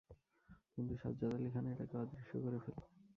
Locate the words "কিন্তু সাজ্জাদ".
0.73-1.31